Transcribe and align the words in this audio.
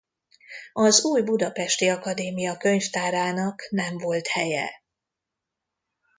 Az 0.73 1.03
új 1.05 1.21
budapesti 1.21 1.87
akadémia 1.89 2.57
könyvtárának 2.57 3.67
nem 3.69 3.97
volt 3.97 4.27
helye. 4.27 4.69